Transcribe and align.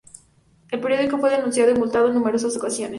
El 0.71 0.79
periódico 0.81 1.19
fue 1.19 1.29
denunciado 1.29 1.69
y 1.69 1.75
multado 1.75 2.07
en 2.07 2.15
numerosas 2.15 2.57
ocasiones. 2.57 2.89